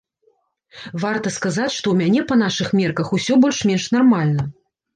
[1.03, 4.51] Варта сказаць, што ў мяне па нашых мерках усё больш-менш нармальна.